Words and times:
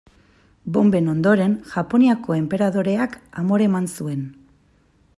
Bonben 0.77 1.09
ondoren, 1.11 1.53
Japoniako 1.75 2.39
enperadoreak 2.39 3.21
amore 3.45 3.69
eman 3.73 3.91
zuen. 4.01 4.29